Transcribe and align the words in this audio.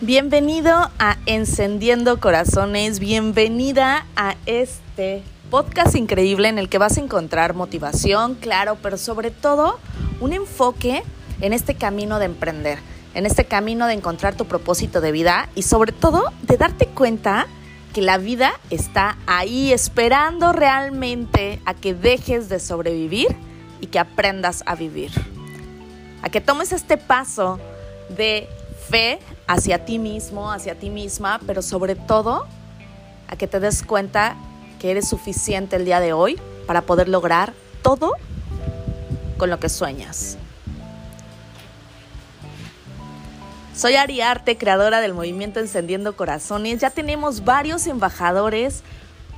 Bienvenido 0.00 0.90
a 1.00 1.18
Encendiendo 1.26 2.20
Corazones, 2.20 3.00
bienvenida 3.00 4.06
a 4.14 4.36
este 4.46 5.24
podcast 5.50 5.96
increíble 5.96 6.48
en 6.48 6.58
el 6.58 6.68
que 6.68 6.78
vas 6.78 6.96
a 6.96 7.00
encontrar 7.00 7.54
motivación, 7.54 8.36
claro, 8.36 8.78
pero 8.80 8.96
sobre 8.96 9.32
todo 9.32 9.80
un 10.20 10.32
enfoque 10.32 11.02
en 11.40 11.52
este 11.52 11.74
camino 11.74 12.20
de 12.20 12.26
emprender, 12.26 12.78
en 13.14 13.26
este 13.26 13.44
camino 13.44 13.88
de 13.88 13.94
encontrar 13.94 14.36
tu 14.36 14.44
propósito 14.44 15.00
de 15.00 15.10
vida 15.10 15.48
y 15.56 15.62
sobre 15.62 15.90
todo 15.90 16.26
de 16.42 16.56
darte 16.56 16.86
cuenta 16.86 17.48
que 17.92 18.02
la 18.02 18.18
vida 18.18 18.52
está 18.70 19.18
ahí 19.26 19.72
esperando 19.72 20.52
realmente 20.52 21.60
a 21.64 21.74
que 21.74 21.94
dejes 21.94 22.48
de 22.48 22.60
sobrevivir 22.60 23.28
y 23.80 23.86
que 23.86 23.98
aprendas 23.98 24.62
a 24.66 24.74
vivir. 24.74 25.10
A 26.22 26.28
que 26.28 26.40
tomes 26.40 26.72
este 26.72 26.96
paso 26.96 27.58
de 28.16 28.48
fe 28.88 29.18
hacia 29.46 29.84
ti 29.84 29.98
mismo, 29.98 30.52
hacia 30.52 30.78
ti 30.78 30.90
misma, 30.90 31.40
pero 31.46 31.62
sobre 31.62 31.94
todo 31.94 32.46
a 33.28 33.36
que 33.36 33.46
te 33.46 33.60
des 33.60 33.82
cuenta 33.82 34.36
que 34.78 34.90
eres 34.90 35.08
suficiente 35.08 35.76
el 35.76 35.84
día 35.84 36.00
de 36.00 36.12
hoy 36.12 36.38
para 36.66 36.82
poder 36.82 37.08
lograr 37.08 37.52
todo 37.82 38.14
con 39.38 39.50
lo 39.50 39.58
que 39.58 39.68
sueñas. 39.68 40.36
Soy 43.80 43.94
Ariarte, 43.94 44.58
creadora 44.58 45.00
del 45.00 45.14
movimiento 45.14 45.58
Encendiendo 45.58 46.14
Corazones. 46.14 46.80
Ya 46.80 46.90
tenemos 46.90 47.46
varios 47.46 47.86
embajadores 47.86 48.82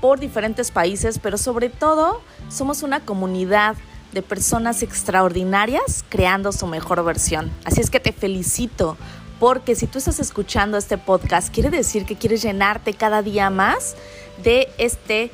por 0.01 0.19
diferentes 0.19 0.73
países, 0.73 1.21
pero 1.21 1.39
sobre 1.39 1.69
todo 1.69 2.21
somos 2.49 2.83
una 2.83 2.99
comunidad 2.99 3.77
de 4.11 4.21
personas 4.21 4.83
extraordinarias 4.83 6.05
creando 6.09 6.51
su 6.51 6.67
mejor 6.67 7.05
versión. 7.05 7.53
Así 7.65 7.81
es 7.81 7.89
que 7.89 8.01
te 8.01 8.13
felicito 8.13 8.97
porque 9.39 9.77
si 9.77 9.87
tú 9.87 9.99
estás 9.99 10.19
escuchando 10.19 10.77
este 10.77 10.99
podcast, 10.99 11.55
quiere 11.55 11.71
decir 11.71 12.05
que 12.05 12.17
quieres 12.17 12.43
llenarte 12.43 12.95
cada 12.95 13.23
día 13.23 13.49
más 13.49 13.95
de 14.43 14.69
este 14.77 15.31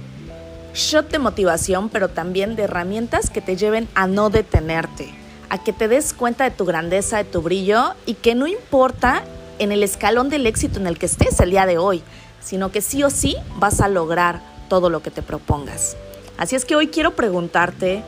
shot 0.74 1.10
de 1.10 1.18
motivación, 1.18 1.88
pero 1.88 2.10
también 2.10 2.56
de 2.56 2.64
herramientas 2.64 3.30
que 3.30 3.40
te 3.40 3.56
lleven 3.56 3.88
a 3.94 4.06
no 4.06 4.28
detenerte, 4.28 5.14
a 5.50 5.58
que 5.58 5.72
te 5.72 5.88
des 5.88 6.12
cuenta 6.12 6.44
de 6.44 6.50
tu 6.50 6.64
grandeza, 6.64 7.18
de 7.18 7.24
tu 7.24 7.42
brillo 7.42 7.94
y 8.06 8.14
que 8.14 8.34
no 8.34 8.46
importa 8.46 9.22
en 9.58 9.72
el 9.72 9.82
escalón 9.82 10.28
del 10.28 10.46
éxito 10.46 10.78
en 10.78 10.86
el 10.86 10.98
que 10.98 11.06
estés 11.06 11.40
el 11.40 11.50
día 11.50 11.66
de 11.66 11.78
hoy, 11.78 12.02
sino 12.40 12.70
que 12.70 12.80
sí 12.80 13.02
o 13.02 13.10
sí 13.10 13.36
vas 13.56 13.80
a 13.80 13.88
lograr 13.88 14.40
todo 14.68 14.90
lo 14.90 15.02
que 15.02 15.10
te 15.10 15.22
propongas. 15.22 15.96
Así 16.36 16.54
es 16.54 16.64
que 16.64 16.76
hoy 16.76 16.88
quiero 16.88 17.16
preguntarte, 17.16 18.02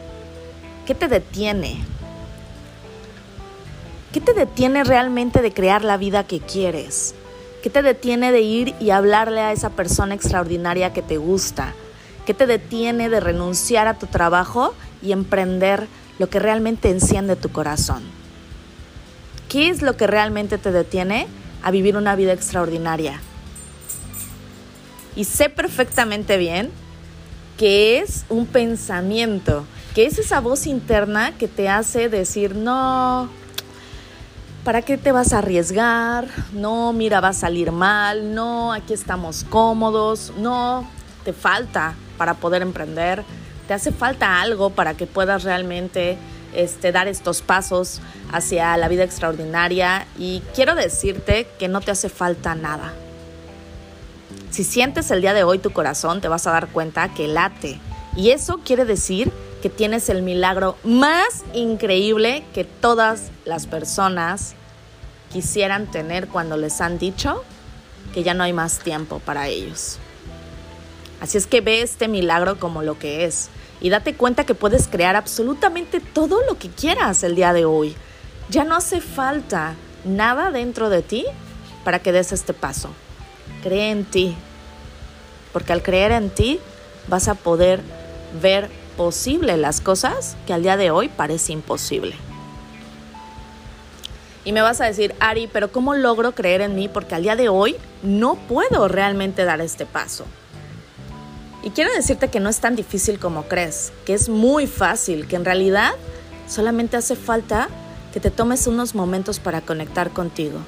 ¿qué 0.86 0.94
te 0.94 1.08
detiene? 1.08 1.82
¿Qué 4.12 4.20
te 4.20 4.34
detiene 4.34 4.84
realmente 4.84 5.40
de 5.42 5.52
crear 5.52 5.84
la 5.84 5.96
vida 5.96 6.24
que 6.24 6.40
quieres? 6.40 7.14
¿Qué 7.62 7.70
te 7.70 7.82
detiene 7.82 8.32
de 8.32 8.40
ir 8.40 8.74
y 8.80 8.90
hablarle 8.90 9.40
a 9.40 9.52
esa 9.52 9.70
persona 9.70 10.14
extraordinaria 10.14 10.92
que 10.92 11.02
te 11.02 11.16
gusta? 11.16 11.74
¿Qué 12.26 12.34
te 12.34 12.46
detiene 12.46 13.08
de 13.08 13.20
renunciar 13.20 13.86
a 13.86 13.98
tu 13.98 14.06
trabajo 14.06 14.74
y 15.02 15.12
emprender 15.12 15.88
lo 16.20 16.28
que 16.28 16.38
realmente 16.38 16.90
enciende 16.90 17.34
tu 17.34 17.48
corazón? 17.48 18.02
¿Qué 19.48 19.70
es 19.70 19.80
lo 19.80 19.96
que 19.96 20.06
realmente 20.06 20.58
te 20.58 20.70
detiene 20.70 21.26
a 21.62 21.70
vivir 21.70 21.96
una 21.96 22.14
vida 22.14 22.34
extraordinaria? 22.34 23.22
Y 25.16 25.24
sé 25.24 25.48
perfectamente 25.48 26.36
bien 26.36 26.70
que 27.56 28.00
es 28.00 28.26
un 28.28 28.44
pensamiento, 28.44 29.64
que 29.94 30.04
es 30.04 30.18
esa 30.18 30.40
voz 30.40 30.66
interna 30.66 31.32
que 31.38 31.48
te 31.48 31.70
hace 31.70 32.10
decir, 32.10 32.54
no, 32.54 33.30
¿Para 34.62 34.82
qué 34.82 34.98
te 34.98 35.10
vas 35.10 35.32
a 35.32 35.38
arriesgar? 35.38 36.28
No, 36.52 36.92
mira, 36.92 37.22
va 37.22 37.28
a 37.28 37.32
salir 37.32 37.72
mal. 37.72 38.34
No, 38.34 38.74
aquí 38.74 38.92
estamos 38.92 39.46
cómodos. 39.48 40.34
No, 40.36 40.86
te 41.24 41.32
falta 41.32 41.94
para 42.18 42.34
poder 42.34 42.60
emprender. 42.60 43.24
Te 43.70 43.74
hace 43.74 43.92
falta 43.92 44.40
algo 44.40 44.70
para 44.70 44.94
que 44.94 45.06
puedas 45.06 45.44
realmente 45.44 46.18
este, 46.52 46.90
dar 46.90 47.06
estos 47.06 47.40
pasos 47.40 48.00
hacia 48.32 48.76
la 48.76 48.88
vida 48.88 49.04
extraordinaria. 49.04 50.08
Y 50.18 50.42
quiero 50.56 50.74
decirte 50.74 51.46
que 51.56 51.68
no 51.68 51.80
te 51.80 51.92
hace 51.92 52.08
falta 52.08 52.56
nada. 52.56 52.92
Si 54.50 54.64
sientes 54.64 55.12
el 55.12 55.20
día 55.20 55.34
de 55.34 55.44
hoy 55.44 55.60
tu 55.60 55.70
corazón, 55.70 56.20
te 56.20 56.26
vas 56.26 56.48
a 56.48 56.50
dar 56.50 56.66
cuenta 56.70 57.14
que 57.14 57.28
late. 57.28 57.78
Y 58.16 58.30
eso 58.30 58.58
quiere 58.64 58.84
decir 58.84 59.30
que 59.62 59.70
tienes 59.70 60.08
el 60.08 60.22
milagro 60.22 60.76
más 60.82 61.44
increíble 61.54 62.42
que 62.52 62.64
todas 62.64 63.30
las 63.44 63.68
personas 63.68 64.54
quisieran 65.32 65.88
tener 65.88 66.26
cuando 66.26 66.56
les 66.56 66.80
han 66.80 66.98
dicho 66.98 67.44
que 68.14 68.24
ya 68.24 68.34
no 68.34 68.42
hay 68.42 68.52
más 68.52 68.80
tiempo 68.80 69.20
para 69.20 69.46
ellos. 69.46 70.00
Así 71.20 71.38
es 71.38 71.46
que 71.46 71.60
ve 71.60 71.82
este 71.82 72.08
milagro 72.08 72.58
como 72.58 72.82
lo 72.82 72.98
que 72.98 73.26
es 73.26 73.48
y 73.80 73.90
date 73.90 74.14
cuenta 74.14 74.44
que 74.44 74.54
puedes 74.54 74.88
crear 74.88 75.16
absolutamente 75.16 76.00
todo 76.00 76.40
lo 76.46 76.58
que 76.58 76.68
quieras 76.68 77.22
el 77.22 77.34
día 77.34 77.52
de 77.52 77.64
hoy. 77.64 77.96
Ya 78.48 78.64
no 78.64 78.76
hace 78.76 79.00
falta 79.00 79.74
nada 80.04 80.50
dentro 80.50 80.90
de 80.90 81.02
ti 81.02 81.24
para 81.84 81.98
que 81.98 82.12
des 82.12 82.32
este 82.32 82.52
paso. 82.52 82.90
Cree 83.62 83.90
en 83.90 84.04
ti, 84.04 84.36
porque 85.52 85.72
al 85.72 85.82
creer 85.82 86.12
en 86.12 86.30
ti 86.30 86.60
vas 87.08 87.28
a 87.28 87.34
poder 87.34 87.80
ver 88.40 88.70
posible 88.96 89.56
las 89.56 89.80
cosas 89.80 90.36
que 90.46 90.52
al 90.52 90.62
día 90.62 90.76
de 90.76 90.90
hoy 90.90 91.08
parece 91.08 91.52
imposible. 91.52 92.14
Y 94.44 94.52
me 94.52 94.62
vas 94.62 94.80
a 94.80 94.86
decir, 94.86 95.14
Ari, 95.20 95.46
pero 95.46 95.70
¿cómo 95.70 95.94
logro 95.94 96.32
creer 96.32 96.62
en 96.62 96.74
mí? 96.74 96.88
Porque 96.88 97.14
al 97.14 97.22
día 97.22 97.36
de 97.36 97.48
hoy 97.48 97.76
no 98.02 98.36
puedo 98.36 98.88
realmente 98.88 99.44
dar 99.44 99.60
este 99.60 99.84
paso. 99.84 100.24
Y 101.62 101.70
quiero 101.70 101.92
decirte 101.92 102.28
que 102.28 102.40
no 102.40 102.48
es 102.48 102.60
tan 102.60 102.74
difícil 102.74 103.18
como 103.18 103.44
crees, 103.44 103.92
que 104.06 104.14
es 104.14 104.28
muy 104.28 104.66
fácil, 104.66 105.26
que 105.26 105.36
en 105.36 105.44
realidad 105.44 105.92
solamente 106.48 106.96
hace 106.96 107.16
falta 107.16 107.68
que 108.12 108.20
te 108.20 108.30
tomes 108.30 108.66
unos 108.66 108.94
momentos 108.94 109.38
para 109.38 109.60
conectar 109.60 110.10
contigo, 110.10 110.58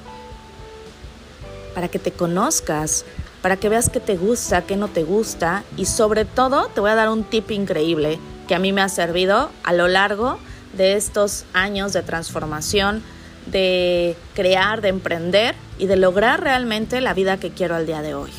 para 1.75 1.89
que 1.89 1.99
te 1.99 2.13
conozcas, 2.13 3.05
para 3.41 3.57
que 3.57 3.71
veas 3.71 3.89
qué 3.89 4.01
te 4.01 4.17
gusta, 4.17 4.63
qué 4.63 4.77
no 4.77 4.89
te 4.89 5.03
gusta 5.03 5.65
y 5.77 5.87
sobre 5.87 6.25
todo 6.25 6.69
te 6.69 6.81
voy 6.81 6.91
a 6.91 6.95
dar 6.95 7.09
un 7.09 7.25
tip 7.25 7.51
increíble 7.51 8.19
que 8.47 8.55
a 8.55 8.59
mí 8.59 8.73
me 8.73 8.83
ha 8.83 8.89
servido 8.89 9.51
a 9.65 9.73
lo 9.73 9.89
largo 9.89 10.39
de 10.75 10.95
estos 10.95 11.45
años 11.55 11.93
de 11.93 12.03
transformación, 12.03 13.03
de 13.47 14.17
crear, 14.35 14.83
de 14.83 14.89
emprender 14.89 15.55
y 15.79 15.87
de 15.87 15.97
lograr 15.97 16.43
realmente 16.43 17.01
la 17.01 17.15
vida 17.15 17.39
que 17.39 17.51
quiero 17.51 17.75
al 17.75 17.87
día 17.87 18.03
de 18.03 18.15
hoy. 18.15 18.31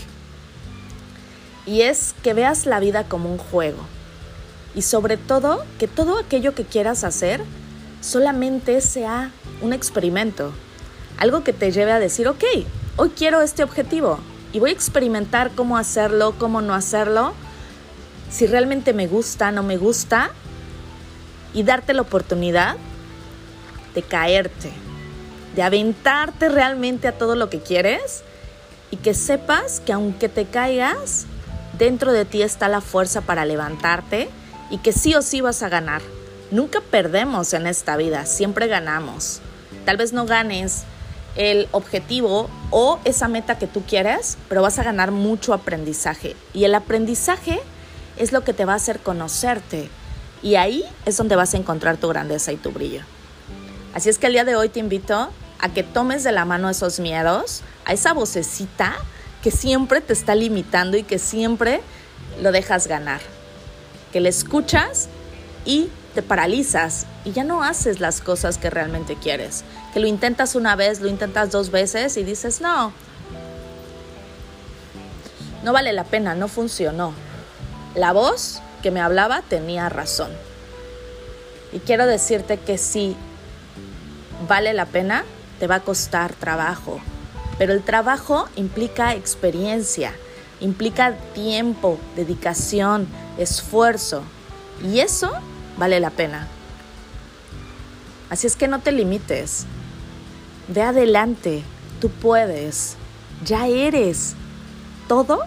Y 1.65 1.81
es 1.81 2.13
que 2.23 2.33
veas 2.33 2.65
la 2.65 2.79
vida 2.79 3.05
como 3.05 3.31
un 3.31 3.37
juego. 3.37 3.79
Y 4.75 4.81
sobre 4.81 5.17
todo, 5.17 5.63
que 5.79 5.87
todo 5.87 6.19
aquello 6.19 6.55
que 6.55 6.65
quieras 6.65 7.03
hacer 7.03 7.41
solamente 8.01 8.81
sea 8.81 9.31
un 9.61 9.73
experimento. 9.73 10.51
Algo 11.17 11.43
que 11.43 11.53
te 11.53 11.71
lleve 11.71 11.91
a 11.91 11.99
decir, 11.99 12.27
ok, 12.27 12.43
hoy 12.97 13.09
quiero 13.15 13.41
este 13.41 13.63
objetivo 13.63 14.19
y 14.51 14.59
voy 14.59 14.71
a 14.71 14.73
experimentar 14.73 15.51
cómo 15.55 15.77
hacerlo, 15.77 16.35
cómo 16.37 16.61
no 16.61 16.73
hacerlo, 16.73 17.33
si 18.29 18.45
realmente 18.47 18.93
me 18.93 19.07
gusta, 19.07 19.51
no 19.51 19.63
me 19.63 19.77
gusta, 19.77 20.31
y 21.53 21.63
darte 21.63 21.93
la 21.93 22.01
oportunidad 22.01 22.77
de 23.93 24.01
caerte, 24.01 24.71
de 25.55 25.61
aventarte 25.61 26.49
realmente 26.49 27.07
a 27.07 27.17
todo 27.17 27.35
lo 27.35 27.49
que 27.49 27.59
quieres 27.59 28.23
y 28.91 28.97
que 28.97 29.13
sepas 29.13 29.79
que 29.79 29.93
aunque 29.93 30.29
te 30.29 30.45
caigas, 30.45 31.27
dentro 31.77 32.11
de 32.11 32.25
ti 32.25 32.41
está 32.41 32.67
la 32.67 32.81
fuerza 32.81 33.21
para 33.21 33.45
levantarte 33.45 34.29
y 34.69 34.77
que 34.79 34.93
sí 34.93 35.15
o 35.15 35.21
sí 35.21 35.41
vas 35.41 35.63
a 35.63 35.69
ganar. 35.69 36.01
Nunca 36.51 36.81
perdemos 36.81 37.53
en 37.53 37.67
esta 37.67 37.97
vida, 37.97 38.25
siempre 38.25 38.67
ganamos. 38.67 39.41
Tal 39.85 39.97
vez 39.97 40.13
no 40.13 40.25
ganes 40.25 40.83
el 41.35 41.67
objetivo 41.71 42.49
o 42.69 42.99
esa 43.05 43.27
meta 43.27 43.57
que 43.57 43.67
tú 43.67 43.83
quieres, 43.87 44.37
pero 44.49 44.61
vas 44.61 44.77
a 44.79 44.83
ganar 44.83 45.11
mucho 45.11 45.53
aprendizaje. 45.53 46.35
Y 46.53 46.65
el 46.65 46.75
aprendizaje 46.75 47.59
es 48.17 48.31
lo 48.31 48.43
que 48.43 48.53
te 48.53 48.65
va 48.65 48.73
a 48.73 48.77
hacer 48.77 48.99
conocerte. 48.99 49.89
Y 50.43 50.55
ahí 50.55 50.83
es 51.05 51.17
donde 51.17 51.35
vas 51.35 51.53
a 51.53 51.57
encontrar 51.57 51.97
tu 51.97 52.07
grandeza 52.07 52.51
y 52.51 52.57
tu 52.57 52.71
brillo. 52.71 53.01
Así 53.93 54.09
es 54.09 54.17
que 54.17 54.27
el 54.27 54.33
día 54.33 54.45
de 54.45 54.55
hoy 54.55 54.69
te 54.69 54.79
invito 54.79 55.29
a 55.59 55.69
que 55.69 55.83
tomes 55.83 56.23
de 56.23 56.31
la 56.31 56.45
mano 56.45 56.69
esos 56.69 56.99
miedos, 56.99 57.61
a 57.85 57.93
esa 57.93 58.13
vocecita 58.13 58.95
que 59.43 59.51
siempre 59.51 59.99
te 59.99 60.13
está 60.13 60.33
limitando 60.35 60.95
y 60.95 61.03
que 61.03 61.19
siempre 61.19 61.81
lo 62.41 62.51
dejas 62.53 62.87
ganar. 62.87 63.19
Que 64.13 64.21
le 64.21 64.29
escuchas 64.29 65.09
y 65.65 65.89
te 66.15 66.21
paralizas 66.21 67.05
y 67.25 67.33
ya 67.33 67.43
no 67.43 67.61
haces 67.61 67.99
las 67.99 68.21
cosas 68.21 68.57
que 68.57 68.69
realmente 68.69 69.17
quieres. 69.17 69.65
Que 69.93 69.99
lo 69.99 70.07
intentas 70.07 70.55
una 70.55 70.77
vez, 70.77 71.01
lo 71.01 71.09
intentas 71.09 71.51
dos 71.51 71.71
veces 71.71 72.15
y 72.15 72.23
dices, 72.23 72.61
no, 72.61 72.93
no 75.63 75.73
vale 75.73 75.91
la 75.91 76.05
pena, 76.05 76.35
no 76.35 76.47
funcionó. 76.47 77.13
la 77.95 78.11
voz 78.11 78.61
que 78.81 78.91
me 78.91 79.01
hablaba 79.01 79.41
tenía 79.41 79.89
razón. 79.89 80.31
Y 81.71 81.79
quiero 81.79 82.05
decirte 82.07 82.57
que 82.57 82.77
si 82.77 83.15
vale 84.47 84.73
la 84.73 84.85
pena, 84.85 85.25
te 85.59 85.67
va 85.67 85.75
a 85.75 85.79
costar 85.81 86.33
trabajo. 86.33 86.99
Pero 87.57 87.73
el 87.73 87.83
trabajo 87.83 88.47
implica 88.55 89.13
experiencia, 89.13 90.13
implica 90.59 91.15
tiempo, 91.33 91.99
dedicación, 92.15 93.07
esfuerzo. 93.37 94.23
Y 94.83 94.99
eso 94.99 95.31
vale 95.77 95.99
la 95.99 96.09
pena. 96.09 96.47
Así 98.29 98.47
es 98.47 98.55
que 98.55 98.67
no 98.67 98.79
te 98.79 98.91
limites. 98.91 99.65
Ve 100.67 100.81
adelante. 100.81 101.63
Tú 102.01 102.09
puedes. 102.09 102.95
Ya 103.45 103.67
eres 103.67 104.35
todo 105.07 105.39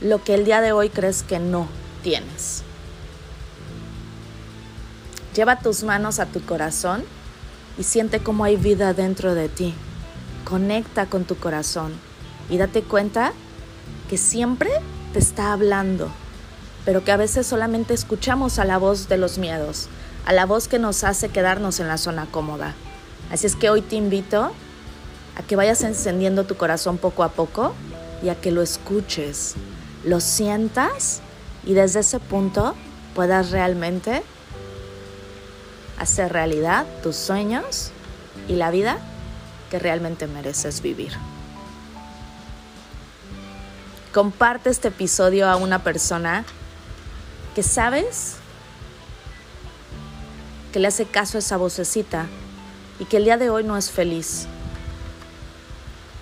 lo 0.00 0.22
que 0.22 0.34
el 0.34 0.44
día 0.44 0.60
de 0.60 0.72
hoy 0.72 0.88
crees 0.88 1.22
que 1.22 1.38
no 1.38 1.68
tienes. 2.02 2.62
Lleva 5.34 5.58
tus 5.58 5.82
manos 5.82 6.18
a 6.18 6.26
tu 6.26 6.40
corazón 6.40 7.04
y 7.76 7.82
siente 7.82 8.20
cómo 8.20 8.44
hay 8.44 8.56
vida 8.56 8.94
dentro 8.94 9.34
de 9.34 9.48
ti. 9.48 9.74
Conecta 10.44 11.06
con 11.06 11.24
tu 11.24 11.36
corazón 11.36 11.92
y 12.48 12.58
date 12.58 12.82
cuenta 12.82 13.32
que 14.08 14.16
siempre 14.16 14.70
te 15.12 15.18
está 15.18 15.52
hablando, 15.52 16.08
pero 16.84 17.04
que 17.04 17.12
a 17.12 17.16
veces 17.16 17.46
solamente 17.46 17.94
escuchamos 17.94 18.58
a 18.58 18.64
la 18.64 18.78
voz 18.78 19.08
de 19.08 19.18
los 19.18 19.38
miedos, 19.38 19.88
a 20.24 20.32
la 20.32 20.46
voz 20.46 20.68
que 20.68 20.78
nos 20.78 21.04
hace 21.04 21.28
quedarnos 21.28 21.80
en 21.80 21.88
la 21.88 21.98
zona 21.98 22.26
cómoda. 22.30 22.74
Así 23.30 23.46
es 23.46 23.56
que 23.56 23.70
hoy 23.70 23.82
te 23.82 23.96
invito 23.96 24.50
a 25.36 25.42
que 25.42 25.56
vayas 25.56 25.82
encendiendo 25.82 26.44
tu 26.44 26.56
corazón 26.56 26.98
poco 26.98 27.22
a 27.22 27.30
poco 27.30 27.74
y 28.22 28.30
a 28.30 28.34
que 28.34 28.50
lo 28.50 28.62
escuches, 28.62 29.54
lo 30.04 30.20
sientas 30.20 31.20
y 31.64 31.74
desde 31.74 32.00
ese 32.00 32.18
punto 32.18 32.74
puedas 33.14 33.50
realmente 33.50 34.22
hacer 35.98 36.32
realidad 36.32 36.86
tus 37.02 37.16
sueños 37.16 37.90
y 38.48 38.54
la 38.54 38.70
vida 38.70 38.98
que 39.70 39.78
realmente 39.78 40.26
mereces 40.26 40.82
vivir. 40.82 41.12
Comparte 44.12 44.70
este 44.70 44.88
episodio 44.88 45.48
a 45.48 45.56
una 45.56 45.82
persona 45.82 46.44
que 47.54 47.62
sabes 47.62 48.36
que 50.72 50.78
le 50.78 50.88
hace 50.88 51.06
caso 51.06 51.38
a 51.38 51.40
esa 51.40 51.56
vocecita 51.56 52.26
y 52.98 53.04
que 53.04 53.18
el 53.18 53.24
día 53.24 53.36
de 53.36 53.50
hoy 53.50 53.64
no 53.64 53.76
es 53.76 53.90
feliz. 53.90 54.46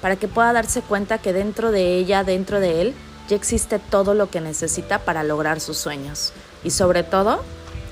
Para 0.01 0.17
que 0.17 0.29
pueda 0.29 0.53
darse 0.53 0.83
cuenta 0.83 1.19
que 1.19 1.33
dentro 1.33 1.71
de 1.71 1.97
ella, 1.97 2.23
dentro 2.23 2.61
de 2.61 2.83
él, 2.83 2.95
ya 3.29 3.37
existe 3.37 3.79
todo 3.79 4.15
lo 4.15 4.31
que 4.31 4.41
necesita 4.41 5.01
para 5.01 5.25
lograr 5.25 5.61
sus 5.61 5.79
sueños. 5.79 6.33
Y 6.63 6.71
sobre 6.71 7.03
todo, 7.03 7.43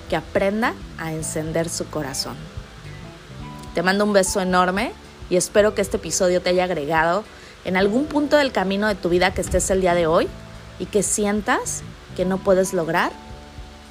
que 0.08 0.16
aprenda 0.16 0.74
a 0.98 1.12
encender 1.12 1.68
su 1.68 1.86
corazón. 1.86 2.36
Te 3.74 3.82
mando 3.82 4.04
un 4.04 4.12
beso 4.12 4.40
enorme 4.40 4.92
y 5.34 5.36
espero 5.36 5.74
que 5.74 5.82
este 5.82 5.96
episodio 5.96 6.40
te 6.40 6.50
haya 6.50 6.62
agregado 6.62 7.24
en 7.64 7.76
algún 7.76 8.06
punto 8.06 8.36
del 8.36 8.52
camino 8.52 8.86
de 8.86 8.94
tu 8.94 9.08
vida 9.08 9.34
que 9.34 9.40
estés 9.40 9.68
el 9.70 9.80
día 9.80 9.96
de 9.96 10.06
hoy 10.06 10.28
y 10.78 10.86
que 10.86 11.02
sientas 11.02 11.82
que 12.16 12.24
no 12.24 12.38
puedes 12.38 12.72
lograr 12.72 13.10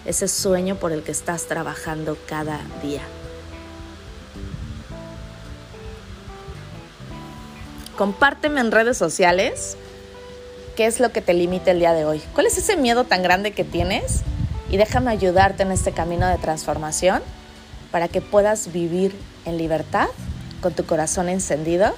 ese 0.06 0.30
sueño 0.30 0.78
por 0.78 0.94
el 0.94 1.04
que 1.04 1.12
estás 1.12 1.48
trabajando 1.48 2.18
cada 2.30 2.62
día. 2.82 3.02
Compárteme 7.98 8.62
en 8.62 8.72
redes 8.72 8.98
sociales 8.98 9.76
qué 10.78 10.86
es 10.86 11.02
lo 11.02 11.12
que 11.12 11.22
te 11.22 11.34
limita 11.34 11.72
el 11.72 11.80
día 11.80 11.92
de 11.92 12.06
hoy. 12.06 12.22
¿Cuál 12.34 12.46
es 12.46 12.58
ese 12.58 12.78
miedo 12.78 13.04
tan 13.04 13.22
grande 13.22 13.52
que 13.52 13.66
tienes? 13.66 14.22
Y 14.70 14.78
déjame 14.78 15.12
ayudarte 15.12 15.64
en 15.64 15.74
este 15.74 15.92
camino 15.92 16.26
de 16.26 16.38
transformación 16.38 17.22
para 17.92 18.08
que 18.08 18.22
puedas 18.22 18.72
vivir 18.72 19.14
en 19.44 19.58
libertad, 19.58 20.08
con 20.64 20.74
tu 20.74 20.86
corazón 20.86 21.30
encendido, 21.30 21.94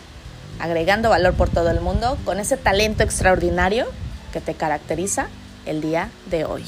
agregando 0.60 1.10
valor 1.10 1.36
por 1.36 1.50
todo 1.50 1.70
el 1.70 1.80
mundo, 1.80 2.18
con 2.26 2.40
ese 2.40 2.58
talento 2.58 3.04
extraordinario 3.04 3.86
que 4.34 4.42
te 4.42 4.56
caracteriza 4.56 5.28
el 5.66 5.82
día 5.82 6.10
de 6.30 6.46
hoy. 6.46 6.64